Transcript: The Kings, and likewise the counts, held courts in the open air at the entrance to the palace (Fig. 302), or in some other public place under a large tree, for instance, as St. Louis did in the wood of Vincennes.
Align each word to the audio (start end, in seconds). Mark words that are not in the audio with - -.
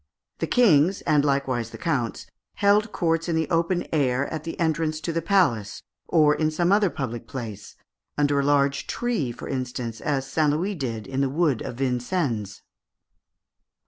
The 0.39 0.47
Kings, 0.47 1.01
and 1.01 1.23
likewise 1.23 1.69
the 1.69 1.77
counts, 1.77 2.25
held 2.55 2.91
courts 2.91 3.29
in 3.29 3.35
the 3.35 3.47
open 3.51 3.85
air 3.93 4.25
at 4.33 4.45
the 4.45 4.59
entrance 4.59 4.99
to 5.01 5.13
the 5.13 5.21
palace 5.21 5.83
(Fig. 6.07 6.11
302), 6.11 6.17
or 6.17 6.35
in 6.43 6.49
some 6.49 6.71
other 6.71 6.89
public 6.89 7.27
place 7.27 7.75
under 8.17 8.39
a 8.39 8.43
large 8.43 8.87
tree, 8.87 9.31
for 9.31 9.47
instance, 9.47 10.01
as 10.01 10.25
St. 10.27 10.49
Louis 10.49 10.73
did 10.73 11.05
in 11.05 11.21
the 11.21 11.29
wood 11.29 11.61
of 11.61 11.75
Vincennes. 11.75 12.63